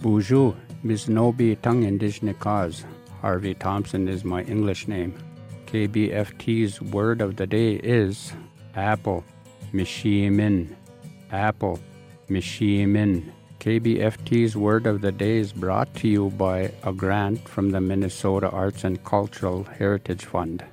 Bonjour, 0.00 0.54
Bisnobi 0.84 1.60
Tongue 1.60 1.82
indizhinikaaz. 1.82 2.84
Harvey 3.20 3.54
Thompson 3.54 4.06
is 4.06 4.24
my 4.24 4.42
English 4.44 4.86
name. 4.86 5.12
KBFT's 5.66 6.80
word 6.80 7.20
of 7.20 7.34
the 7.34 7.48
day 7.48 7.72
is 7.82 8.32
apple, 8.76 9.24
mishimin. 9.72 10.76
Apple, 11.32 11.80
mishimin. 12.30 13.32
KBFT's 13.58 14.56
word 14.56 14.86
of 14.86 15.00
the 15.00 15.10
day 15.10 15.38
is 15.38 15.52
brought 15.52 15.92
to 15.96 16.06
you 16.06 16.30
by 16.30 16.70
a 16.84 16.92
grant 16.92 17.48
from 17.48 17.70
the 17.70 17.80
Minnesota 17.80 18.48
Arts 18.50 18.84
and 18.84 19.02
Cultural 19.02 19.64
Heritage 19.64 20.24
Fund. 20.24 20.64